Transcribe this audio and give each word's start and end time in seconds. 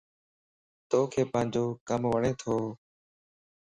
توک 0.89 1.13
پانجو 1.31 1.65
ڪم 1.87 2.01
وڻتو؟ 2.13 2.55